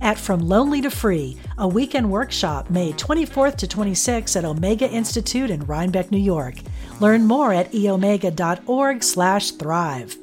at 0.00 0.18
From 0.18 0.48
Lonely 0.48 0.80
to 0.82 0.90
Free, 0.90 1.36
a 1.56 1.66
weekend 1.66 2.10
workshop 2.10 2.70
May 2.70 2.92
24th 2.92 3.56
to 3.56 3.66
26th 3.66 4.36
at 4.36 4.44
Omega 4.44 4.88
Institute 4.88 5.50
in 5.50 5.64
Rhinebeck, 5.64 6.10
New 6.10 6.18
York. 6.18 6.54
Learn 7.00 7.26
more 7.26 7.52
at 7.52 7.72
eomega.org 7.72 9.02
slash 9.02 9.52
thrive. 9.52 10.16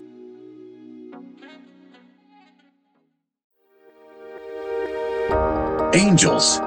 Angels. 5.94 6.60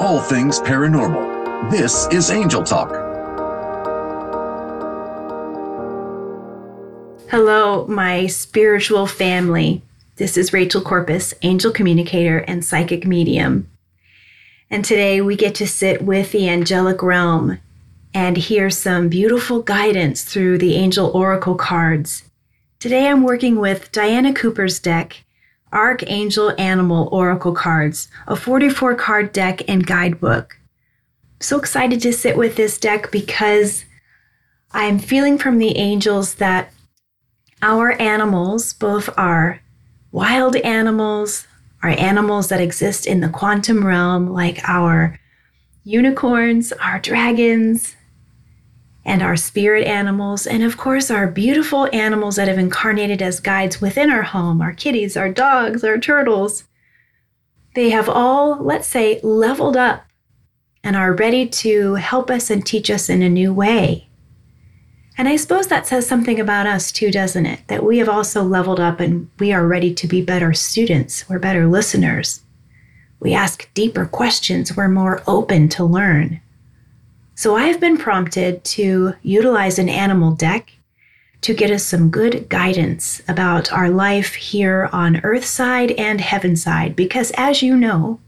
All 0.00 0.20
things 0.20 0.58
paranormal. 0.60 1.70
This 1.70 2.08
is 2.08 2.30
Angel 2.30 2.62
Talk. 2.62 2.90
Hello, 7.30 7.86
my 7.86 8.26
spiritual 8.26 9.06
family. 9.06 9.82
This 10.16 10.36
is 10.36 10.52
Rachel 10.52 10.80
Corpus, 10.80 11.34
angel 11.42 11.72
communicator 11.72 12.38
and 12.38 12.64
psychic 12.64 13.04
medium. 13.04 13.68
And 14.70 14.84
today 14.84 15.20
we 15.20 15.34
get 15.34 15.56
to 15.56 15.66
sit 15.66 16.02
with 16.02 16.30
the 16.30 16.48
angelic 16.48 17.02
realm 17.02 17.58
and 18.14 18.36
hear 18.36 18.70
some 18.70 19.08
beautiful 19.08 19.60
guidance 19.60 20.22
through 20.22 20.58
the 20.58 20.76
angel 20.76 21.10
oracle 21.10 21.56
cards. 21.56 22.22
Today 22.78 23.08
I'm 23.08 23.24
working 23.24 23.58
with 23.58 23.90
Diana 23.90 24.32
Cooper's 24.32 24.78
deck, 24.78 25.24
Archangel 25.72 26.54
Animal 26.60 27.08
Oracle 27.10 27.52
cards, 27.52 28.06
a 28.28 28.36
44 28.36 28.94
card 28.94 29.32
deck 29.32 29.68
and 29.68 29.84
guidebook. 29.84 30.56
So 31.40 31.58
excited 31.58 32.00
to 32.02 32.12
sit 32.12 32.36
with 32.36 32.54
this 32.54 32.78
deck 32.78 33.10
because 33.10 33.84
I'm 34.70 35.00
feeling 35.00 35.38
from 35.38 35.58
the 35.58 35.76
angels 35.76 36.36
that 36.36 36.72
our 37.62 38.00
animals, 38.00 38.74
both 38.74 39.10
our 39.18 39.58
wild 40.14 40.54
animals 40.58 41.44
are 41.82 41.90
animals 41.90 42.48
that 42.48 42.60
exist 42.60 43.04
in 43.04 43.18
the 43.18 43.28
quantum 43.28 43.84
realm, 43.84 44.28
like 44.28 44.60
our 44.68 45.18
unicorns, 45.82 46.70
our 46.74 47.00
dragons, 47.00 47.96
and 49.04 49.22
our 49.22 49.36
spirit 49.36 49.84
animals, 49.84 50.46
and 50.46 50.62
of 50.62 50.76
course, 50.76 51.10
our 51.10 51.26
beautiful 51.26 51.88
animals 51.92 52.36
that 52.36 52.46
have 52.46 52.58
incarnated 52.58 53.20
as 53.20 53.40
guides 53.40 53.80
within 53.80 54.08
our 54.08 54.22
home 54.22 54.62
our 54.62 54.72
kitties, 54.72 55.16
our 55.16 55.28
dogs, 55.28 55.82
our 55.82 55.98
turtles. 55.98 56.62
They 57.74 57.90
have 57.90 58.08
all, 58.08 58.62
let's 58.62 58.86
say, 58.86 59.18
leveled 59.24 59.76
up 59.76 60.04
and 60.84 60.94
are 60.94 61.12
ready 61.12 61.44
to 61.48 61.96
help 61.96 62.30
us 62.30 62.50
and 62.50 62.64
teach 62.64 62.88
us 62.88 63.08
in 63.10 63.20
a 63.20 63.28
new 63.28 63.52
way. 63.52 64.06
And 65.16 65.28
I 65.28 65.36
suppose 65.36 65.68
that 65.68 65.86
says 65.86 66.06
something 66.06 66.40
about 66.40 66.66
us 66.66 66.90
too, 66.90 67.10
doesn't 67.10 67.46
it? 67.46 67.60
That 67.68 67.84
we 67.84 67.98
have 67.98 68.08
also 68.08 68.42
leveled 68.42 68.80
up 68.80 68.98
and 68.98 69.30
we 69.38 69.52
are 69.52 69.66
ready 69.66 69.94
to 69.94 70.08
be 70.08 70.22
better 70.22 70.52
students. 70.52 71.28
We're 71.28 71.38
better 71.38 71.66
listeners. 71.66 72.42
We 73.20 73.32
ask 73.32 73.72
deeper 73.74 74.06
questions. 74.06 74.76
We're 74.76 74.88
more 74.88 75.22
open 75.26 75.68
to 75.70 75.84
learn. 75.84 76.40
So 77.36 77.56
I 77.56 77.64
have 77.64 77.80
been 77.80 77.96
prompted 77.96 78.64
to 78.64 79.14
utilize 79.22 79.78
an 79.78 79.88
animal 79.88 80.32
deck 80.32 80.72
to 81.42 81.54
get 81.54 81.70
us 81.70 81.84
some 81.84 82.10
good 82.10 82.48
guidance 82.48 83.22
about 83.28 83.72
our 83.72 83.90
life 83.90 84.34
here 84.34 84.88
on 84.92 85.20
earth 85.24 85.44
side 85.44 85.92
and 85.92 86.20
heaven 86.20 86.56
side. 86.56 86.96
Because 86.96 87.32
as 87.36 87.62
you 87.62 87.76
know, 87.76 88.18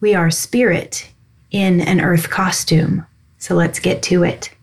we 0.00 0.14
are 0.14 0.30
spirit 0.30 1.10
in 1.50 1.80
an 1.80 2.00
earth 2.00 2.30
costume. 2.30 3.06
So 3.38 3.54
let's 3.54 3.78
get 3.78 4.02
to 4.04 4.22
it. 4.22 4.55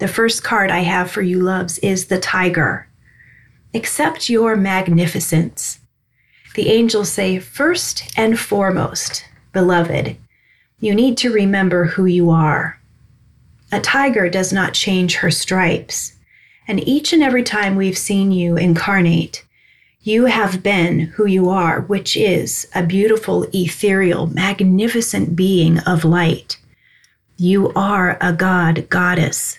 The 0.00 0.08
first 0.08 0.42
card 0.42 0.70
I 0.70 0.80
have 0.80 1.10
for 1.10 1.20
you, 1.20 1.40
loves, 1.40 1.78
is 1.80 2.06
the 2.06 2.18
tiger. 2.18 2.88
Accept 3.74 4.30
your 4.30 4.56
magnificence. 4.56 5.78
The 6.54 6.70
angels 6.70 7.12
say, 7.12 7.38
first 7.38 8.10
and 8.16 8.40
foremost, 8.40 9.26
beloved, 9.52 10.16
you 10.80 10.94
need 10.94 11.18
to 11.18 11.30
remember 11.30 11.84
who 11.84 12.06
you 12.06 12.30
are. 12.30 12.80
A 13.70 13.78
tiger 13.78 14.30
does 14.30 14.54
not 14.54 14.72
change 14.72 15.16
her 15.16 15.30
stripes. 15.30 16.14
And 16.66 16.86
each 16.88 17.12
and 17.12 17.22
every 17.22 17.42
time 17.42 17.76
we've 17.76 17.98
seen 17.98 18.32
you 18.32 18.56
incarnate, 18.56 19.44
you 20.00 20.24
have 20.24 20.62
been 20.62 21.00
who 21.00 21.26
you 21.26 21.50
are, 21.50 21.82
which 21.82 22.16
is 22.16 22.66
a 22.74 22.82
beautiful, 22.82 23.46
ethereal, 23.52 24.28
magnificent 24.28 25.36
being 25.36 25.78
of 25.80 26.06
light. 26.06 26.56
You 27.36 27.70
are 27.74 28.16
a 28.22 28.32
god, 28.32 28.88
goddess, 28.88 29.58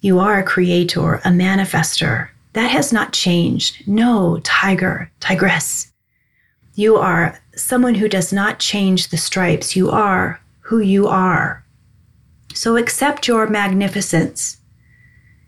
you 0.00 0.18
are 0.18 0.38
a 0.38 0.44
creator, 0.44 1.14
a 1.16 1.30
manifester. 1.30 2.28
That 2.52 2.70
has 2.70 2.92
not 2.92 3.12
changed. 3.12 3.86
No, 3.86 4.40
tiger, 4.44 5.10
tigress. 5.20 5.92
You 6.74 6.96
are 6.96 7.38
someone 7.54 7.94
who 7.94 8.08
does 8.08 8.32
not 8.32 8.58
change 8.58 9.08
the 9.08 9.16
stripes. 9.16 9.74
You 9.74 9.90
are 9.90 10.40
who 10.60 10.80
you 10.80 11.08
are. 11.08 11.64
So 12.54 12.76
accept 12.76 13.28
your 13.28 13.46
magnificence. 13.46 14.58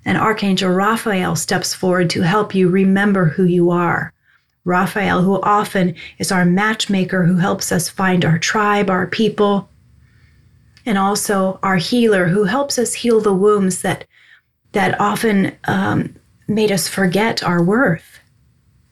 And 0.05 0.17
Archangel 0.17 0.71
Raphael 0.71 1.37
steps 1.37 1.75
forward 1.75 2.09
to 2.11 2.23
help 2.23 2.55
you 2.55 2.69
remember 2.69 3.27
who 3.27 3.45
you 3.45 3.71
are. 3.71 4.13
Raphael, 4.65 5.23
who 5.23 5.41
often 5.43 5.95
is 6.19 6.33
our 6.33 6.45
matchmaker 6.45 7.25
who 7.25 7.37
helps 7.37 7.73
us 7.73 7.89
find 7.89 8.25
our 8.25 8.39
tribe, 8.39 8.91
our 8.91 9.07
people, 9.07 9.69
and 10.87 10.97
also 10.97 11.59
our 11.63 11.77
healer 11.77 12.29
who 12.29 12.45
helps 12.45 12.79
us 12.79 12.95
heal 12.95 13.21
the 13.21 13.35
wounds 13.35 13.83
that 13.83 14.07
that 14.79 15.01
often 15.01 15.51
um, 15.65 16.15
made 16.47 16.71
us 16.71 16.87
forget 16.87 17.43
our 17.43 17.61
worth. 17.61 18.21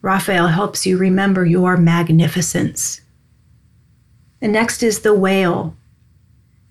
Raphael 0.01 0.47
helps 0.47 0.85
you 0.85 0.97
remember 0.97 1.45
your 1.45 1.77
magnificence. 1.77 2.99
The 4.41 4.49
next 4.49 4.83
is 4.83 4.99
the 4.99 5.13
whale. 5.13 5.77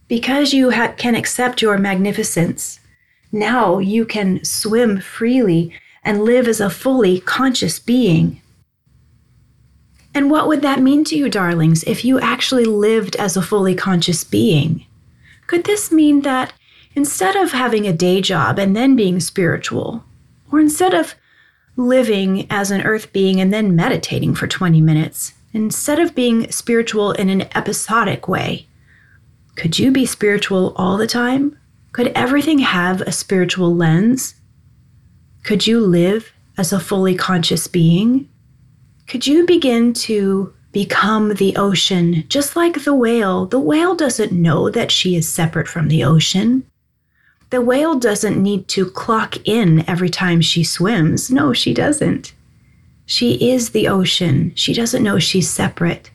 Because 0.07 0.53
you 0.53 0.71
ha- 0.71 0.93
can 0.99 1.15
accept 1.15 1.63
your 1.63 1.79
magnificence, 1.79 2.79
now 3.33 3.79
you 3.79 4.05
can 4.05 4.45
swim 4.45 5.01
freely 5.01 5.73
and 6.05 6.23
live 6.23 6.47
as 6.47 6.61
a 6.61 6.69
fully 6.69 7.19
conscious 7.21 7.79
being. 7.79 8.43
And 10.13 10.31
what 10.31 10.47
would 10.47 10.61
that 10.61 10.83
mean 10.83 11.05
to 11.05 11.17
you, 11.17 11.31
darlings, 11.31 11.85
if 11.85 12.05
you 12.05 12.21
actually 12.21 12.67
lived 12.67 13.17
as 13.17 13.35
a 13.35 13.41
fully 13.41 13.75
conscious 13.75 14.25
being? 14.25 14.85
Could 15.47 15.65
this 15.65 15.91
mean 15.91 16.21
that 16.21 16.53
instead 16.97 17.37
of 17.37 17.53
having 17.53 17.87
a 17.87 17.93
day 17.93 18.23
job 18.23 18.59
and 18.59 18.75
then 18.75 18.97
being 18.97 19.21
spiritual, 19.21 20.03
or 20.51 20.59
instead 20.59 20.95
of 20.95 21.15
living 21.77 22.47
as 22.51 22.71
an 22.71 22.81
earth 22.81 23.13
being 23.13 23.39
and 23.39 23.53
then 23.53 23.77
meditating 23.77 24.35
for 24.35 24.47
20 24.47 24.81
minutes, 24.81 25.35
instead 25.53 26.01
of 26.01 26.15
being 26.15 26.51
spiritual 26.51 27.13
in 27.13 27.29
an 27.29 27.43
episodic 27.55 28.27
way, 28.27 28.67
could 29.57 29.79
you 29.79 29.91
be 29.91 30.07
spiritual 30.07 30.73
all 30.77 30.97
the 30.97 31.07
time? 31.07 31.57
Could 31.93 32.13
everything 32.15 32.61
have 32.61 33.03
a 33.03 33.13
spiritual 33.13 33.75
lens? 33.75 34.35
Could 35.45 35.67
you 35.67 35.81
live 35.81 36.33
as 36.57 36.73
a 36.73 36.81
fully 36.81 37.15
conscious 37.15 37.67
being? 37.67 38.29
Could 39.07 39.27
you 39.27 39.47
begin 39.47 39.93
to 39.93 40.53
become 40.73 41.35
the 41.35 41.57
ocean, 41.57 42.25
just 42.29 42.57
like 42.57 42.85
the 42.85 42.95
whale? 42.95 43.47
The 43.47 43.61
whale 43.61 43.95
doesn't 43.95 44.33
know 44.33 44.71
that 44.71 44.91
she 44.91 45.15
is 45.15 45.29
separate 45.29 45.69
from 45.69 45.89
the 45.89 46.03
ocean. 46.03 46.67
The 47.51 47.61
whale 47.61 47.95
doesn't 47.95 48.43
need 48.43 48.67
to 48.69 48.91
clock 48.91 49.37
in 49.47 49.89
every 49.89 50.09
time 50.09 50.41
she 50.41 50.65
swims. 50.65 51.31
No, 51.31 51.53
she 51.53 51.73
doesn't. 51.73 52.33
She 53.07 53.51
is 53.51 53.71
the 53.71 53.87
ocean. 53.87 54.53
She 54.57 54.75
doesn't 54.75 55.03
know 55.03 55.19
she's 55.21 55.49
separate. 55.49 56.11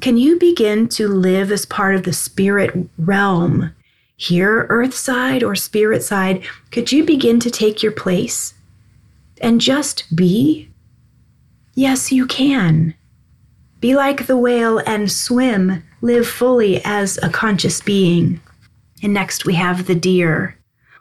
Can 0.00 0.16
you 0.16 0.38
begin 0.38 0.88
to 0.90 1.08
live 1.08 1.50
as 1.50 1.66
part 1.66 1.96
of 1.96 2.04
the 2.04 2.12
spirit 2.12 2.88
realm? 2.96 3.74
Here, 4.16 4.66
earth 4.68 4.94
side 4.94 5.42
or 5.42 5.56
spirit 5.56 6.02
side, 6.02 6.42
could 6.70 6.92
you 6.92 7.04
begin 7.04 7.40
to 7.40 7.50
take 7.50 7.82
your 7.82 7.92
place 7.92 8.54
and 9.40 9.60
just 9.60 10.14
be? 10.14 10.70
Yes, 11.74 12.12
you 12.12 12.26
can. 12.26 12.94
Be 13.80 13.96
like 13.96 14.28
the 14.28 14.36
whale 14.36 14.78
and 14.78 15.10
swim, 15.10 15.82
live 16.00 16.28
fully 16.28 16.80
as 16.84 17.18
a 17.20 17.28
conscious 17.28 17.80
being. 17.80 18.40
And 19.02 19.12
next 19.12 19.44
we 19.44 19.54
have 19.54 19.86
the 19.86 19.94
deer. 19.94 20.56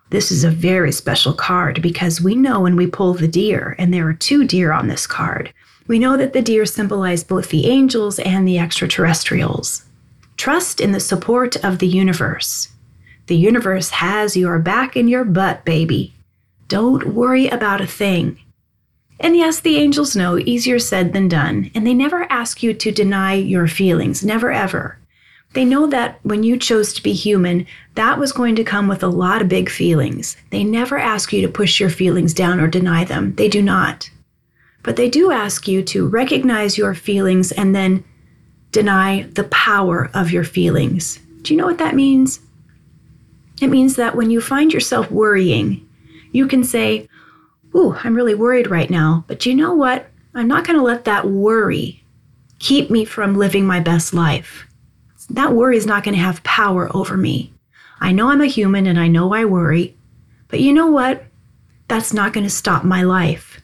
This 0.10 0.32
is 0.32 0.44
a 0.44 0.50
very 0.50 0.92
special 0.92 1.34
card 1.34 1.82
because 1.82 2.20
we 2.20 2.36
know 2.36 2.60
when 2.60 2.76
we 2.76 2.88
pull 2.88 3.14
the 3.14 3.28
deer, 3.28 3.76
and 3.78 3.94
there 3.94 4.08
are 4.08 4.14
two 4.14 4.46
deer 4.46 4.74
on 4.74 4.88
this 4.88 5.08
card, 5.08 5.54
we 5.88 6.00
know 6.00 6.18
that 6.18 6.34
the 6.34 6.42
deer 6.42 6.66
symbolize 6.66 7.24
both 7.24 7.50
the 7.50 7.68
angels 7.68 8.20
and 8.20 8.48
the 8.48 8.58
extraterrestrials. 8.58 9.84
Trust 10.38 10.80
in 10.80 10.92
the 10.92 11.00
support 11.00 11.56
of 11.64 11.80
the 11.80 11.88
universe. 11.88 12.70
The 13.28 13.36
universe 13.36 13.90
has 13.90 14.36
your 14.36 14.58
back 14.60 14.96
and 14.96 15.10
your 15.10 15.24
butt, 15.24 15.66
baby. 15.66 16.14
Don't 16.68 17.14
worry 17.14 17.48
about 17.48 17.82
a 17.82 17.88
thing. 17.88 18.40
And 19.20 19.36
yes, 19.36 19.60
the 19.60 19.78
angels 19.78 20.16
know 20.16 20.38
easier 20.40 20.80
said 20.80 21.14
than 21.14 21.28
done, 21.28 21.70
and 21.76 21.86
they 21.86 21.94
never 21.94 22.24
ask 22.32 22.64
you 22.64 22.74
to 22.74 22.92
deny 22.92 23.34
your 23.34 23.68
feelings, 23.68 24.24
never 24.24 24.52
ever. 24.52 24.98
They 25.54 25.66
know 25.66 25.88
that 25.88 26.20
when 26.24 26.44
you 26.44 26.58
chose 26.58 26.94
to 26.94 27.04
be 27.04 27.14
human, 27.14 27.68
that 27.96 28.18
was 28.18 28.32
going 28.32 28.56
to 28.56 28.64
come 28.64 28.88
with 28.88 29.04
a 29.04 29.08
lot 29.08 29.42
of 29.42 29.50
big 29.50 29.70
feelings. 29.70 30.38
They 30.50 30.64
never 30.64 30.98
ask 30.98 31.34
you 31.34 31.42
to 31.42 31.52
push 31.52 31.80
your 31.80 31.90
feelings 31.90 32.34
down 32.34 32.60
or 32.60 32.68
deny 32.68 33.04
them. 33.04 33.36
They 33.36 33.50
do 33.50 33.62
not. 33.62 34.10
But 34.84 34.96
they 34.96 35.10
do 35.10 35.32
ask 35.32 35.68
you 35.68 35.84
to 35.84 36.08
recognize 36.08 36.78
your 36.78 36.94
feelings 36.96 37.52
and 37.52 37.76
then 37.76 38.04
deny 38.72 39.24
the 39.34 39.44
power 39.46 40.10
of 40.14 40.32
your 40.32 40.46
feelings. 40.46 41.20
Do 41.42 41.54
you 41.54 41.60
know 41.60 41.68
what 41.68 41.80
that 41.80 41.96
means? 41.96 42.40
It 43.62 43.68
means 43.68 43.96
that 43.98 44.16
when 44.16 44.32
you 44.32 44.42
find 44.42 44.74
yourself 44.74 45.12
worrying, 45.12 45.88
you 46.32 46.48
can 46.48 46.64
say, 46.64 47.08
Ooh, 47.76 47.96
I'm 48.04 48.16
really 48.16 48.36
worried 48.36 48.70
right 48.70 48.90
now, 48.90 49.24
but 49.28 49.40
do 49.40 49.50
you 49.50 49.56
know 49.56 49.74
what? 49.74 50.08
I'm 50.34 50.48
not 50.48 50.66
going 50.66 50.78
to 50.78 50.84
let 50.84 51.06
that 51.06 51.28
worry 51.28 52.04
keep 52.60 52.90
me 52.90 53.06
from 53.06 53.36
living 53.36 53.66
my 53.66 53.80
best 53.80 54.14
life. 54.14 54.68
That 55.34 55.54
worry 55.54 55.78
is 55.78 55.86
not 55.86 56.04
going 56.04 56.16
to 56.16 56.22
have 56.22 56.44
power 56.44 56.94
over 56.94 57.16
me. 57.16 57.54
I 58.02 58.12
know 58.12 58.30
I'm 58.30 58.42
a 58.42 58.48
human 58.48 58.86
and 58.86 59.00
I 59.00 59.08
know 59.08 59.34
I 59.34 59.46
worry, 59.46 59.96
but 60.50 60.60
you 60.60 60.74
know 60.74 60.88
what? 60.88 61.24
That's 61.88 62.14
not 62.14 62.34
going 62.34 62.44
to 62.44 62.50
stop 62.50 62.84
my 62.84 63.04
life. 63.04 63.62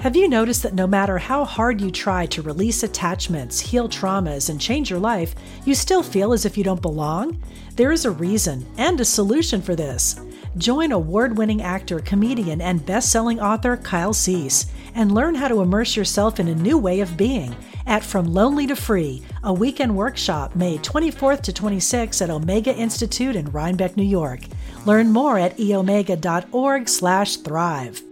Have 0.00 0.16
you 0.16 0.28
noticed 0.28 0.62
that 0.62 0.74
no 0.74 0.86
matter 0.86 1.16
how 1.16 1.46
hard 1.46 1.80
you 1.80 1.90
try 1.90 2.26
to 2.26 2.42
release 2.42 2.82
attachments, 2.82 3.58
heal 3.58 3.88
traumas, 3.88 4.50
and 4.50 4.60
change 4.60 4.90
your 4.90 4.98
life, 4.98 5.34
you 5.64 5.74
still 5.74 6.02
feel 6.02 6.34
as 6.34 6.44
if 6.44 6.58
you 6.58 6.64
don't 6.64 6.82
belong? 6.82 7.42
There 7.76 7.90
is 7.90 8.04
a 8.04 8.10
reason 8.10 8.66
and 8.76 9.00
a 9.00 9.04
solution 9.06 9.62
for 9.62 9.74
this. 9.74 10.20
Join 10.58 10.92
award 10.92 11.38
winning 11.38 11.62
actor, 11.62 12.00
comedian, 12.00 12.60
and 12.60 12.84
best 12.84 13.10
selling 13.10 13.40
author 13.40 13.78
Kyle 13.78 14.12
Cease 14.12 14.66
and 14.94 15.12
learn 15.12 15.34
how 15.34 15.48
to 15.48 15.60
immerse 15.60 15.96
yourself 15.96 16.40
in 16.40 16.48
a 16.48 16.54
new 16.54 16.78
way 16.78 17.00
of 17.00 17.16
being 17.16 17.54
at 17.86 18.04
From 18.04 18.32
Lonely 18.32 18.66
to 18.68 18.76
Free, 18.76 19.22
a 19.42 19.52
weekend 19.52 19.96
workshop 19.96 20.54
May 20.54 20.78
24th 20.78 21.42
to 21.42 21.52
26th 21.52 22.22
at 22.22 22.30
Omega 22.30 22.74
Institute 22.74 23.36
in 23.36 23.50
Rhinebeck, 23.50 23.94
New 23.96 24.04
York. 24.04 24.40
Learn 24.86 25.10
more 25.10 25.38
at 25.38 25.58
eomega.org/thrive. 25.58 28.02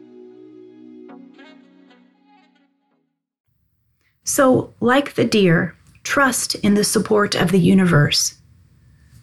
So, 4.25 4.73
like 4.81 5.15
the 5.15 5.25
deer, 5.25 5.75
trust 6.05 6.55
in 6.57 6.75
the 6.75 6.85
support 6.85 7.35
of 7.35 7.51
the 7.51 7.59
universe. 7.59 8.35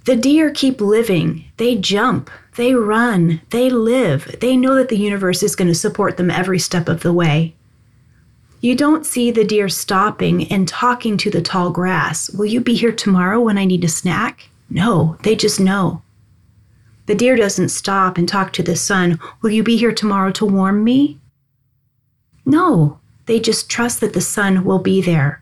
The 0.06 0.16
deer 0.16 0.50
keep 0.52 0.82
living. 0.82 1.46
They 1.58 1.76
jump, 1.76 2.32
they 2.60 2.76
run, 2.76 3.40
they 3.52 3.70
live. 3.70 4.36
They 4.42 4.58
know 4.58 4.76
that 4.76 4.90
the 4.90 4.98
universe 4.98 5.42
is 5.44 5.56
going 5.56 5.70
to 5.70 5.74
support 5.74 6.18
them 6.18 6.30
every 6.30 6.60
step 6.60 6.90
of 6.90 7.04
the 7.04 7.14
way. 7.14 7.56
You 8.60 8.76
don't 8.76 9.06
see 9.06 9.32
the 9.32 9.46
deer 9.46 9.70
stopping 9.70 10.52
and 10.52 10.68
talking 10.68 11.16
to 11.20 11.32
the 11.32 11.42
tall 11.42 11.70
grass. 11.70 12.30
Will 12.32 12.48
you 12.48 12.60
be 12.60 12.76
here 12.76 12.92
tomorrow 12.92 13.40
when 13.40 13.58
I 13.58 13.64
need 13.64 13.86
a 13.86 13.88
snack? 13.88 14.50
No, 14.70 15.16
they 15.24 15.38
just 15.38 15.62
know. 15.62 16.02
The 17.06 17.16
deer 17.16 17.38
doesn't 17.38 17.70
stop 17.70 18.18
and 18.18 18.28
talk 18.28 18.52
to 18.54 18.64
the 18.64 18.76
sun. 18.76 19.22
Will 19.42 19.52
you 19.52 19.64
be 19.64 19.78
here 19.78 19.94
tomorrow 19.94 20.32
to 20.34 20.46
warm 20.46 20.84
me? 20.84 21.18
No, 22.46 23.00
they 23.26 23.40
just 23.40 23.70
trust 23.70 24.02
that 24.02 24.12
the 24.12 24.20
sun 24.20 24.66
will 24.66 24.80
be 24.80 25.02
there. 25.02 25.42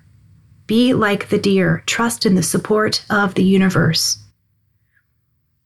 Be 0.68 0.94
like 0.94 1.30
the 1.30 1.40
deer, 1.40 1.82
trust 1.88 2.28
in 2.28 2.36
the 2.36 2.44
support 2.44 3.04
of 3.10 3.34
the 3.34 3.44
universe. 3.44 4.20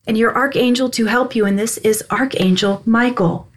And 0.06 0.18
your 0.18 0.34
archangel 0.34 0.90
to 0.90 1.06
help 1.06 1.36
you 1.36 1.46
in 1.46 1.56
this 1.56 1.78
is 1.78 2.02
Archangel 2.10 2.82
Michael. 2.84 3.48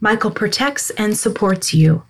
Michael 0.00 0.32
protects 0.32 0.90
and 0.90 1.16
supports 1.16 1.72
you. 1.72 2.02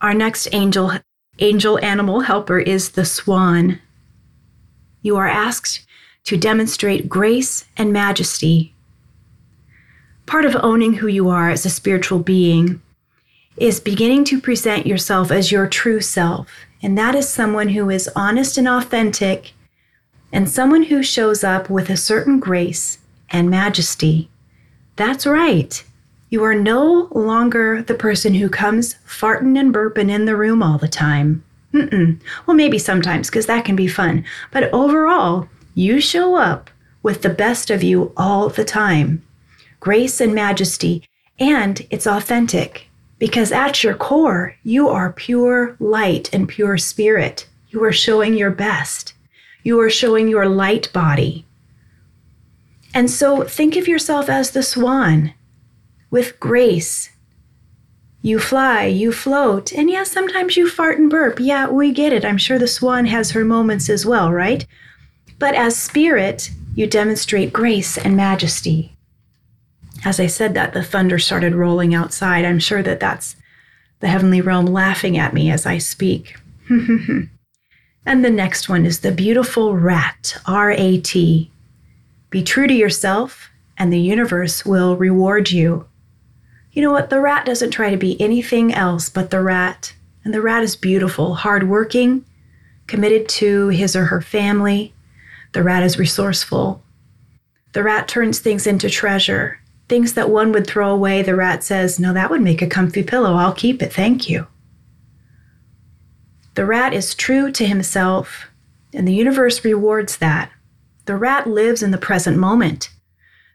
Our 0.00 0.14
next 0.14 0.48
angel 0.52 0.92
angel 1.38 1.78
animal 1.82 2.20
helper 2.20 2.58
is 2.58 2.90
the 2.90 3.04
swan. 3.04 3.80
You 5.02 5.16
are 5.16 5.28
asked 5.28 5.86
to 6.24 6.36
demonstrate 6.36 7.08
grace 7.08 7.64
and 7.76 7.92
majesty. 7.92 8.74
Part 10.26 10.44
of 10.44 10.56
owning 10.62 10.94
who 10.94 11.06
you 11.06 11.28
are 11.28 11.50
as 11.50 11.64
a 11.64 11.70
spiritual 11.70 12.18
being 12.18 12.82
is 13.56 13.80
beginning 13.80 14.24
to 14.24 14.40
present 14.40 14.86
yourself 14.86 15.30
as 15.30 15.52
your 15.52 15.66
true 15.66 16.00
self. 16.00 16.48
And 16.82 16.96
that 16.98 17.14
is 17.14 17.28
someone 17.28 17.68
who 17.70 17.90
is 17.90 18.10
honest 18.16 18.58
and 18.58 18.68
authentic, 18.68 19.52
and 20.32 20.48
someone 20.48 20.84
who 20.84 21.02
shows 21.02 21.42
up 21.44 21.68
with 21.68 21.90
a 21.90 21.96
certain 21.96 22.38
grace 22.40 22.98
and 23.30 23.50
majesty. 23.50 24.28
That's 24.96 25.26
right. 25.26 25.82
You 26.28 26.44
are 26.44 26.54
no 26.54 27.08
longer 27.10 27.82
the 27.82 27.94
person 27.94 28.34
who 28.34 28.48
comes 28.48 28.96
farting 29.06 29.58
and 29.58 29.74
burping 29.74 30.10
in 30.10 30.26
the 30.26 30.36
room 30.36 30.62
all 30.62 30.78
the 30.78 30.88
time. 30.88 31.42
Mm-mm. 31.72 32.20
Well, 32.46 32.56
maybe 32.56 32.78
sometimes, 32.78 33.28
because 33.28 33.46
that 33.46 33.64
can 33.64 33.76
be 33.76 33.88
fun. 33.88 34.24
But 34.50 34.72
overall, 34.72 35.48
you 35.74 36.00
show 36.00 36.36
up 36.36 36.70
with 37.02 37.22
the 37.22 37.30
best 37.30 37.70
of 37.70 37.82
you 37.82 38.12
all 38.16 38.48
the 38.48 38.64
time. 38.64 39.22
Grace 39.78 40.20
and 40.20 40.34
majesty, 40.34 41.04
and 41.38 41.86
it's 41.90 42.06
authentic. 42.06 42.86
Because 43.18 43.52
at 43.52 43.82
your 43.82 43.94
core, 43.94 44.56
you 44.62 44.88
are 44.88 45.12
pure 45.12 45.76
light 45.78 46.32
and 46.32 46.48
pure 46.48 46.78
spirit. 46.78 47.46
You 47.70 47.82
are 47.84 47.92
showing 47.92 48.34
your 48.34 48.50
best. 48.50 49.14
You 49.62 49.80
are 49.80 49.90
showing 49.90 50.28
your 50.28 50.48
light 50.48 50.92
body. 50.92 51.44
And 52.92 53.10
so 53.10 53.44
think 53.44 53.76
of 53.76 53.86
yourself 53.86 54.28
as 54.28 54.50
the 54.50 54.62
swan 54.62 55.34
with 56.10 56.40
grace. 56.40 57.10
You 58.22 58.38
fly, 58.38 58.84
you 58.84 59.12
float, 59.12 59.72
and 59.72 59.88
yes, 59.88 60.10
sometimes 60.10 60.56
you 60.56 60.68
fart 60.68 60.98
and 60.98 61.08
burp. 61.08 61.40
Yeah, 61.40 61.68
we 61.68 61.92
get 61.92 62.12
it. 62.12 62.24
I'm 62.24 62.36
sure 62.36 62.58
the 62.58 62.66
swan 62.66 63.06
has 63.06 63.30
her 63.30 63.44
moments 63.44 63.88
as 63.88 64.04
well, 64.04 64.30
right? 64.32 64.66
But 65.38 65.54
as 65.54 65.76
spirit, 65.76 66.50
you 66.74 66.86
demonstrate 66.86 67.52
grace 67.52 67.96
and 67.96 68.16
majesty 68.16 68.96
as 70.04 70.18
I 70.18 70.26
said 70.26 70.54
that, 70.54 70.72
the 70.72 70.82
thunder 70.82 71.18
started 71.18 71.54
rolling 71.54 71.94
outside. 71.94 72.44
I'm 72.44 72.58
sure 72.58 72.82
that 72.82 73.00
that's 73.00 73.36
the 74.00 74.08
heavenly 74.08 74.40
realm 74.40 74.66
laughing 74.66 75.18
at 75.18 75.34
me 75.34 75.50
as 75.50 75.66
I 75.66 75.78
speak. 75.78 76.36
and 78.06 78.24
the 78.24 78.30
next 78.30 78.68
one 78.68 78.86
is 78.86 79.00
the 79.00 79.12
beautiful 79.12 79.76
rat, 79.76 80.36
R 80.46 80.70
A 80.70 81.00
T. 81.00 81.50
Be 82.30 82.42
true 82.42 82.66
to 82.66 82.74
yourself, 82.74 83.50
and 83.76 83.92
the 83.92 84.00
universe 84.00 84.64
will 84.64 84.96
reward 84.96 85.50
you. 85.50 85.86
You 86.72 86.82
know 86.82 86.92
what? 86.92 87.10
The 87.10 87.20
rat 87.20 87.44
doesn't 87.44 87.72
try 87.72 87.90
to 87.90 87.96
be 87.96 88.20
anything 88.20 88.72
else 88.72 89.08
but 89.08 89.30
the 89.30 89.42
rat. 89.42 89.94
And 90.24 90.34
the 90.34 90.42
rat 90.42 90.62
is 90.62 90.76
beautiful, 90.76 91.34
hardworking, 91.34 92.24
committed 92.86 93.28
to 93.30 93.68
his 93.68 93.96
or 93.96 94.04
her 94.04 94.20
family. 94.20 94.92
The 95.52 95.62
rat 95.62 95.82
is 95.82 95.98
resourceful. 95.98 96.82
The 97.72 97.82
rat 97.82 98.06
turns 98.06 98.38
things 98.38 98.66
into 98.66 98.90
treasure 98.90 99.60
things 99.90 100.14
that 100.14 100.30
one 100.30 100.52
would 100.52 100.66
throw 100.66 100.90
away, 100.90 101.20
the 101.20 101.34
rat 101.34 101.62
says, 101.62 102.00
No, 102.00 102.14
that 102.14 102.30
would 102.30 102.40
make 102.40 102.62
a 102.62 102.66
comfy 102.66 103.02
pillow. 103.02 103.34
I'll 103.34 103.52
keep 103.52 103.82
it. 103.82 103.92
Thank 103.92 104.30
you. 104.30 104.46
The 106.54 106.66
rat 106.66 106.92
is 106.92 107.14
true 107.14 107.52
to 107.52 107.66
himself, 107.66 108.48
and 108.92 109.06
the 109.06 109.14
universe 109.14 109.64
rewards 109.64 110.16
that. 110.18 110.50
The 111.06 111.16
rat 111.16 111.46
lives 111.46 111.82
in 111.82 111.90
the 111.90 111.98
present 111.98 112.36
moment. 112.36 112.90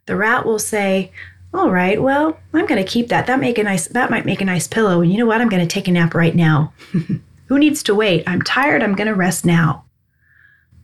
The 0.06 0.16
rat 0.16 0.46
will 0.46 0.60
say, 0.60 1.12
all 1.54 1.72
right, 1.72 2.02
well, 2.02 2.38
I'm 2.54 2.66
going 2.66 2.84
to 2.84 2.90
keep 2.90 3.08
that. 3.10 3.28
That 3.28 3.40
make 3.40 3.58
a 3.58 3.64
nice 3.64 3.88
that 3.88 4.10
might 4.10 4.26
make 4.26 4.42
a 4.42 4.46
nice 4.46 4.68
pillow. 4.68 5.02
And 5.02 5.12
you 5.12 5.18
know 5.18 5.26
what? 5.26 5.40
I'm 5.40 5.50
going 5.50 5.66
to 5.66 5.74
take 5.74 5.88
a 5.88 5.92
nap 5.92 6.14
right 6.14 6.36
now. 6.36 6.74
Who 7.48 7.60
needs 7.60 7.82
to 7.84 7.96
wait? 7.96 8.24
I'm 8.28 8.42
tired. 8.42 8.84
I'm 8.84 8.96
going 8.96 9.08
to 9.08 9.16
rest 9.16 9.46
now. 9.46 9.86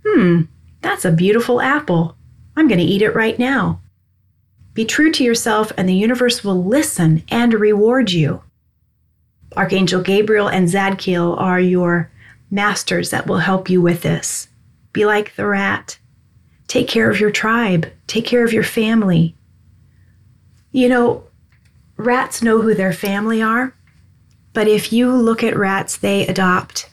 Hmm, 0.06 0.44
that's 0.82 1.06
a 1.06 1.12
beautiful 1.12 1.60
apple. 1.62 2.16
I'm 2.56 2.68
going 2.68 2.80
to 2.80 2.86
eat 2.86 3.02
it 3.02 3.16
right 3.16 3.38
now. 3.38 3.82
Be 4.74 4.86
true 4.86 5.12
to 5.12 5.24
yourself, 5.24 5.72
and 5.78 5.90
the 5.90 5.96
universe 5.96 6.44
will 6.44 6.64
listen 6.64 7.24
and 7.30 7.54
reward 7.54 8.12
you. 8.12 8.42
Archangel 9.56 10.02
Gabriel 10.02 10.48
and 10.48 10.68
Zadkiel 10.68 11.40
are 11.40 11.60
your 11.60 12.10
masters 12.50 13.10
that 13.10 13.28
will 13.28 13.40
help 13.40 13.70
you 13.70 13.82
with 13.82 14.02
this. 14.02 14.48
Be 14.94 15.06
like 15.06 15.36
the 15.36 15.46
rat. 15.46 15.98
Take 16.68 16.88
care 16.88 17.10
of 17.10 17.20
your 17.20 17.32
tribe, 17.32 17.92
take 18.08 18.26
care 18.26 18.46
of 18.46 18.54
your 18.54 18.64
family. 18.64 19.36
You 20.72 20.88
know, 20.88 21.24
rats 21.98 22.42
know 22.42 22.62
who 22.62 22.74
their 22.74 22.94
family 22.94 23.42
are, 23.42 23.76
but 24.54 24.68
if 24.68 24.94
you 24.94 25.12
look 25.12 25.44
at 25.44 25.58
rats, 25.58 25.98
they 25.98 26.26
adopt. 26.28 26.90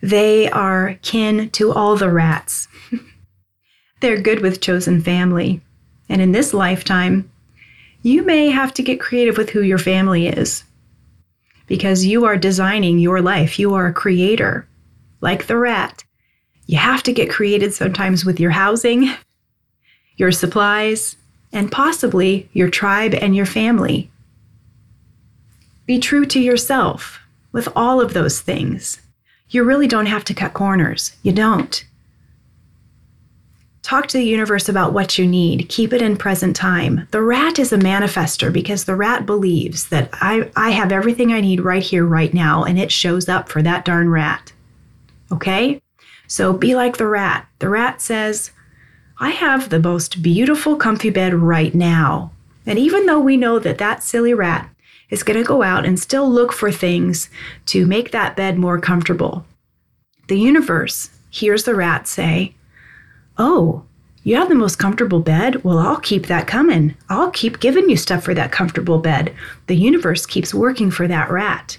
They 0.00 0.48
are 0.50 0.98
kin 1.02 1.50
to 1.50 1.72
all 1.72 1.96
the 1.96 2.10
rats. 2.10 2.68
They're 4.00 4.20
good 4.20 4.40
with 4.40 4.60
chosen 4.60 5.02
family. 5.02 5.60
And 6.08 6.22
in 6.22 6.30
this 6.30 6.54
lifetime, 6.54 7.28
you 8.02 8.22
may 8.22 8.50
have 8.50 8.72
to 8.74 8.82
get 8.82 9.00
creative 9.00 9.36
with 9.36 9.50
who 9.50 9.62
your 9.62 9.78
family 9.78 10.28
is 10.28 10.62
because 11.68 12.04
you 12.04 12.24
are 12.24 12.36
designing 12.36 12.98
your 12.98 13.20
life. 13.20 13.58
You 13.58 13.74
are 13.74 13.86
a 13.86 13.92
creator. 13.92 14.66
Like 15.20 15.46
the 15.46 15.56
rat, 15.56 16.04
You 16.66 16.78
have 16.78 17.02
to 17.04 17.12
get 17.12 17.30
created 17.30 17.72
sometimes 17.72 18.24
with 18.24 18.38
your 18.38 18.50
housing, 18.50 19.10
your 20.16 20.32
supplies, 20.32 21.16
and 21.52 21.72
possibly 21.72 22.48
your 22.52 22.68
tribe 22.68 23.14
and 23.14 23.34
your 23.34 23.46
family. 23.46 24.10
Be 25.86 25.98
true 25.98 26.26
to 26.26 26.40
yourself 26.40 27.20
with 27.52 27.68
all 27.74 28.00
of 28.00 28.12
those 28.12 28.40
things. 28.40 29.00
You 29.48 29.64
really 29.64 29.86
don't 29.86 30.06
have 30.06 30.24
to 30.24 30.34
cut 30.34 30.52
corners. 30.52 31.16
You 31.22 31.32
don't. 31.32 31.84
Talk 33.88 34.06
to 34.08 34.18
the 34.18 34.24
universe 34.24 34.68
about 34.68 34.92
what 34.92 35.16
you 35.16 35.26
need. 35.26 35.70
Keep 35.70 35.94
it 35.94 36.02
in 36.02 36.18
present 36.18 36.54
time. 36.54 37.08
The 37.10 37.22
rat 37.22 37.58
is 37.58 37.72
a 37.72 37.78
manifester 37.78 38.52
because 38.52 38.84
the 38.84 38.94
rat 38.94 39.24
believes 39.24 39.88
that 39.88 40.10
I, 40.12 40.50
I 40.54 40.72
have 40.72 40.92
everything 40.92 41.32
I 41.32 41.40
need 41.40 41.62
right 41.62 41.82
here, 41.82 42.04
right 42.04 42.34
now, 42.34 42.64
and 42.64 42.78
it 42.78 42.92
shows 42.92 43.30
up 43.30 43.48
for 43.48 43.62
that 43.62 43.86
darn 43.86 44.10
rat. 44.10 44.52
Okay? 45.32 45.80
So 46.26 46.52
be 46.52 46.74
like 46.74 46.98
the 46.98 47.06
rat. 47.06 47.48
The 47.60 47.70
rat 47.70 48.02
says, 48.02 48.50
I 49.20 49.30
have 49.30 49.70
the 49.70 49.80
most 49.80 50.20
beautiful, 50.20 50.76
comfy 50.76 51.08
bed 51.08 51.32
right 51.32 51.74
now. 51.74 52.30
And 52.66 52.78
even 52.78 53.06
though 53.06 53.20
we 53.20 53.38
know 53.38 53.58
that 53.58 53.78
that 53.78 54.02
silly 54.02 54.34
rat 54.34 54.68
is 55.08 55.22
going 55.22 55.38
to 55.38 55.48
go 55.48 55.62
out 55.62 55.86
and 55.86 55.98
still 55.98 56.30
look 56.30 56.52
for 56.52 56.70
things 56.70 57.30
to 57.64 57.86
make 57.86 58.10
that 58.10 58.36
bed 58.36 58.58
more 58.58 58.78
comfortable, 58.78 59.46
the 60.26 60.38
universe 60.38 61.08
hears 61.30 61.64
the 61.64 61.74
rat 61.74 62.06
say, 62.06 62.54
Oh, 63.38 63.84
you 64.24 64.36
have 64.36 64.48
the 64.48 64.54
most 64.54 64.78
comfortable 64.78 65.20
bed? 65.20 65.64
Well, 65.64 65.78
I'll 65.78 66.00
keep 66.00 66.26
that 66.26 66.46
coming. 66.46 66.94
I'll 67.08 67.30
keep 67.30 67.60
giving 67.60 67.88
you 67.88 67.96
stuff 67.96 68.24
for 68.24 68.34
that 68.34 68.52
comfortable 68.52 68.98
bed. 68.98 69.34
The 69.68 69.76
universe 69.76 70.26
keeps 70.26 70.52
working 70.52 70.90
for 70.90 71.08
that 71.08 71.30
rat. 71.30 71.78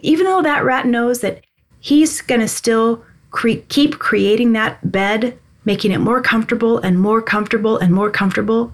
Even 0.00 0.26
though 0.26 0.42
that 0.42 0.64
rat 0.64 0.86
knows 0.86 1.20
that 1.20 1.42
he's 1.80 2.20
going 2.20 2.40
to 2.42 2.48
still 2.48 3.02
cre- 3.30 3.64
keep 3.68 3.98
creating 3.98 4.52
that 4.52 4.92
bed, 4.92 5.38
making 5.64 5.90
it 5.92 5.98
more 5.98 6.20
comfortable 6.20 6.78
and 6.78 7.00
more 7.00 7.22
comfortable 7.22 7.78
and 7.78 7.92
more 7.92 8.10
comfortable, 8.10 8.72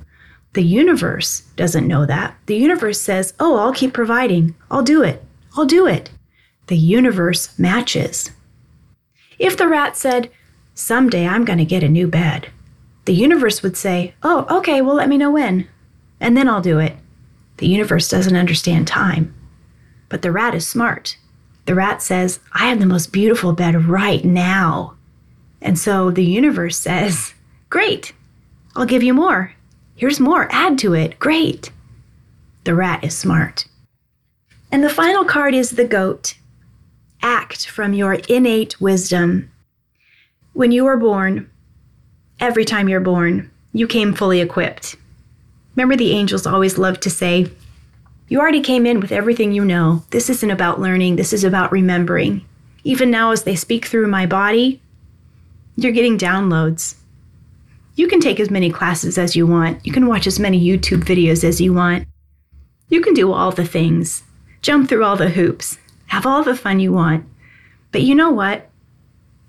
the 0.53 0.63
universe 0.63 1.41
doesn't 1.57 1.87
know 1.87 2.07
that. 2.07 2.37
The 2.47 2.57
universe 2.57 3.01
says, 3.01 3.35
Oh, 3.39 3.57
I'll 3.57 3.73
keep 3.73 3.93
providing. 3.95 4.55
I'll 4.71 4.83
do 4.83 5.03
it. 5.03 5.23
I'll 5.57 5.67
do 5.67 5.87
it. 5.87 6.11
The 6.67 6.77
universe 6.77 7.59
matches. 7.59 8.31
If 9.39 9.57
the 9.57 9.69
rat 9.69 9.97
said, 9.97 10.31
Someday 10.77 11.27
I'm 11.27 11.47
going 11.47 11.59
to 11.59 11.65
get 11.65 11.83
a 11.83 11.89
new 11.89 12.07
bed. 12.07 12.51
The 13.07 13.15
universe 13.15 13.63
would 13.63 13.79
say, 13.79 14.13
Oh, 14.23 14.47
okay, 14.59 14.83
well, 14.83 14.95
let 14.95 15.09
me 15.09 15.17
know 15.17 15.31
when, 15.31 15.67
and 16.21 16.37
then 16.37 16.51
I'll 16.51 16.61
do 16.61 16.79
it. 16.79 16.95
The 17.57 17.67
universe 17.67 18.11
doesn't 18.11 18.37
understand 18.37 18.87
time. 18.87 19.35
But 20.11 20.21
the 20.21 20.31
rat 20.31 20.55
is 20.55 20.67
smart. 20.67 21.17
The 21.65 21.75
rat 21.75 22.03
says, 22.03 22.41
I 22.53 22.67
have 22.67 22.79
the 22.79 22.85
most 22.85 23.11
beautiful 23.11 23.55
bed 23.55 23.87
right 23.87 24.23
now. 24.23 24.97
And 25.63 25.79
so 25.79 26.11
the 26.11 26.25
universe 26.25 26.79
says, 26.79 27.33
Great, 27.71 28.13
I'll 28.77 28.85
give 28.85 29.03
you 29.03 29.15
more. 29.15 29.55
Here's 29.95 30.21
more, 30.21 30.47
add 30.53 30.79
to 30.81 30.93
it. 30.93 31.19
Great. 31.19 31.71
The 32.65 32.75
rat 32.75 33.03
is 33.03 33.17
smart. 33.17 33.67
And 34.71 34.85
the 34.85 34.91
final 34.91 35.25
card 35.25 35.55
is 35.55 35.71
the 35.71 35.87
goat. 35.87 36.35
Act 37.23 37.67
from 37.67 37.95
your 37.95 38.19
innate 38.29 38.79
wisdom. 38.79 39.51
When 40.57 40.73
you 40.73 40.87
were 40.87 40.97
born, 40.97 41.51
every 42.41 42.65
time 42.65 42.89
you're 42.89 42.99
born, 42.99 43.51
you 43.75 43.87
came 43.87 44.15
fully 44.15 44.41
equipped. 44.41 44.97
Remember, 45.75 45.97
the 45.97 46.13
angels 46.13 46.47
always 46.47 46.79
loved 46.79 47.03
to 47.03 47.11
say, 47.11 47.51
You 48.29 48.41
already 48.41 48.63
came 48.63 48.87
in 48.87 48.99
with 48.99 49.13
everything 49.13 49.53
you 49.53 49.67
know. 49.67 50.03
This 50.13 50.31
isn't 50.31 50.51
about 50.51 50.81
learning, 50.81 51.17
this 51.17 51.35
is 51.35 51.45
about 51.45 51.73
remembering. 51.73 52.43
Even 52.85 53.11
now, 53.11 53.33
as 53.33 53.45
they 53.45 53.55
speak 53.55 53.85
through 53.85 54.07
my 54.07 54.25
body, 54.25 54.81
you're 55.77 55.93
getting 55.93 56.17
downloads. 56.17 56.95
You 57.95 58.09
can 58.09 58.21
take 58.21 58.41
as 58.41 58.51
many 58.51 58.71
classes 58.71 59.19
as 59.19 59.37
you 59.37 59.47
want. 59.47 59.85
You 59.85 59.93
can 59.93 60.07
watch 60.07 60.27
as 60.27 60.41
many 60.41 60.59
YouTube 60.59 61.05
videos 61.05 61.45
as 61.45 61.61
you 61.61 61.75
want. 61.75 62.09
You 62.89 63.03
can 63.03 63.13
do 63.13 63.31
all 63.31 63.53
the 63.53 63.67
things, 63.67 64.23
jump 64.63 64.89
through 64.89 65.05
all 65.05 65.17
the 65.17 65.29
hoops, 65.29 65.77
have 66.07 66.25
all 66.25 66.43
the 66.43 66.57
fun 66.57 66.81
you 66.81 66.95
want. 66.95 67.27
But 67.93 68.01
you 68.01 68.15
know 68.15 68.31
what? 68.31 68.71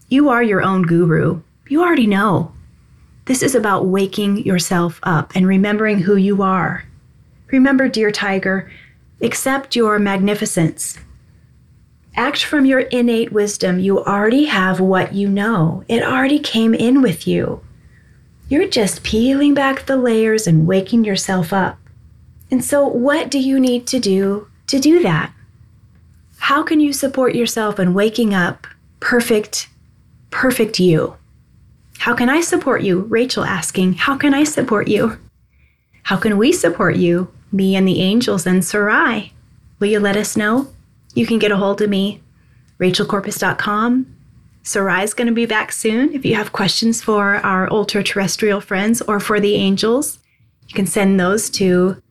You 0.09 0.29
are 0.29 0.41
your 0.41 0.61
own 0.61 0.83
guru. 0.83 1.41
You 1.67 1.83
already 1.83 2.07
know. 2.07 2.53
This 3.25 3.43
is 3.43 3.55
about 3.55 3.87
waking 3.87 4.45
yourself 4.45 5.01
up 5.03 5.35
and 5.35 5.45
remembering 5.45 5.99
who 5.99 6.15
you 6.15 6.41
are. 6.41 6.85
Remember, 7.47 7.89
dear 7.89 8.09
tiger, 8.09 8.71
accept 9.21 9.75
your 9.75 9.99
magnificence. 9.99 10.97
Act 12.15 12.41
from 12.41 12.65
your 12.65 12.79
innate 12.79 13.33
wisdom. 13.33 13.79
You 13.79 14.03
already 14.03 14.45
have 14.45 14.79
what 14.79 15.13
you 15.13 15.27
know, 15.27 15.83
it 15.89 16.01
already 16.03 16.39
came 16.39 16.73
in 16.73 17.01
with 17.01 17.27
you. 17.27 17.61
You're 18.47 18.69
just 18.69 19.03
peeling 19.03 19.53
back 19.53 19.85
the 19.85 19.97
layers 19.97 20.47
and 20.47 20.65
waking 20.65 21.03
yourself 21.03 21.51
up. 21.51 21.77
And 22.49 22.63
so, 22.63 22.87
what 22.87 23.29
do 23.29 23.39
you 23.39 23.59
need 23.59 23.85
to 23.87 23.99
do 23.99 24.47
to 24.67 24.79
do 24.79 25.03
that? 25.03 25.33
How 26.37 26.63
can 26.63 26.79
you 26.79 26.93
support 26.93 27.35
yourself 27.35 27.77
in 27.77 27.93
waking 27.93 28.33
up 28.33 28.67
perfect 29.01 29.67
perfect 30.29 30.79
you. 30.79 31.15
How 32.00 32.15
can 32.15 32.29
I 32.29 32.41
support 32.41 32.84
you? 32.84 33.01
Rachel 33.01 33.43
asking, 33.43 33.93
How 33.93 34.17
can 34.17 34.34
I 34.34 34.43
support 34.43 34.88
you? 34.88 35.17
How 36.03 36.17
can 36.17 36.38
we 36.38 36.51
support 36.51 36.96
you? 36.96 37.31
Me 37.51 37.75
and 37.75 37.88
the 37.88 38.01
angels 38.01 38.46
and 38.46 38.63
Sarai. 38.63 39.34
Will 39.79 39.88
you 39.88 40.00
let 40.00 40.17
us 40.17 40.38
know? 40.38 40.67
You 41.13 41.25
can 41.25 41.39
get 41.39 41.51
a 41.51 41.57
hold 41.57 41.81
of 41.81 41.89
me, 41.89 42.22
rachelcorpus.com. 42.79 44.15
Sarai's 44.63 45.13
going 45.13 45.27
to 45.27 45.34
be 45.34 45.46
back 45.46 45.72
soon. 45.72 46.13
If 46.13 46.25
you 46.25 46.36
have 46.36 46.51
questions 46.51 47.01
for 47.01 47.36
our 47.38 47.72
ultra 47.72 48.03
terrestrial 48.03 48.60
friends 48.60 49.01
or 49.01 49.19
for 49.19 49.39
the 49.39 49.55
angels, 49.55 50.19
you 50.67 50.75
can 50.75 50.86
send 50.86 51.19
those 51.19 51.50
to 51.51 52.01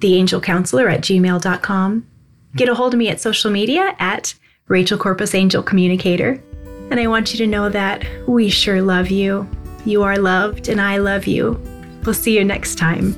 theangelcounselor 0.00 0.92
at 0.92 1.00
gmail.com. 1.00 2.06
Get 2.54 2.68
a 2.68 2.74
hold 2.74 2.94
of 2.94 2.98
me 2.98 3.08
at 3.08 3.20
social 3.20 3.50
media 3.50 3.96
at 3.98 4.34
Rachel 4.68 4.96
Corpus 4.96 5.34
Angel 5.34 5.62
Communicator. 5.62 6.42
And 6.90 7.00
I 7.00 7.06
want 7.06 7.32
you 7.32 7.38
to 7.38 7.46
know 7.46 7.68
that 7.68 8.06
we 8.26 8.48
sure 8.48 8.80
love 8.82 9.10
you. 9.10 9.48
You 9.84 10.02
are 10.02 10.18
loved, 10.18 10.68
and 10.68 10.80
I 10.80 10.98
love 10.98 11.26
you. 11.26 11.60
We'll 12.04 12.14
see 12.14 12.36
you 12.36 12.44
next 12.44 12.76
time. 12.76 13.16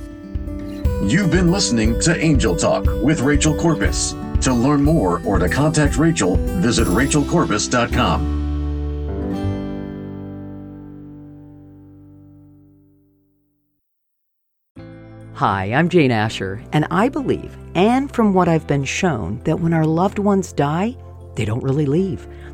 You've 1.02 1.30
been 1.30 1.52
listening 1.52 2.00
to 2.00 2.16
Angel 2.16 2.56
Talk 2.56 2.84
with 3.02 3.20
Rachel 3.20 3.54
Corpus. 3.54 4.14
To 4.42 4.52
learn 4.52 4.82
more 4.82 5.22
or 5.24 5.38
to 5.38 5.48
contact 5.48 5.96
Rachel, 5.96 6.36
visit 6.36 6.86
rachelcorpus.com. 6.86 8.36
Hi, 15.34 15.72
I'm 15.74 15.90
Jane 15.90 16.12
Asher, 16.12 16.64
and 16.72 16.86
I 16.90 17.10
believe, 17.10 17.54
and 17.74 18.10
from 18.10 18.32
what 18.32 18.48
I've 18.48 18.66
been 18.66 18.84
shown, 18.84 19.38
that 19.44 19.60
when 19.60 19.74
our 19.74 19.84
loved 19.84 20.18
ones 20.18 20.50
die, 20.50 20.96
they 21.34 21.44
don't 21.44 21.62
really 21.62 21.84
leave. 21.84 22.26